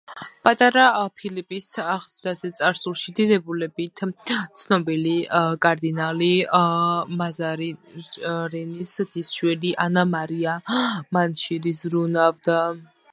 პატარა 0.45 0.83
ფილიპის 1.17 1.65
აღზრდაზე, 1.95 2.49
წარსულში 2.59 3.13
დიდებულებით 3.19 4.03
ცნობილი 4.63 5.13
კარდინალი 5.67 6.31
მაზარინის 7.21 8.97
დის 9.17 9.33
შვილი, 9.39 9.75
ანა 9.89 10.09
მარია 10.17 10.57
მანჩინი 11.19 11.79
ზრუნავდა. 11.83 12.63